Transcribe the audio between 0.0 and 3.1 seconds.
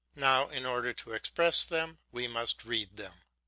Now in order to express them we must read